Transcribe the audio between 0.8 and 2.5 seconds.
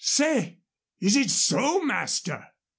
is it so, master?"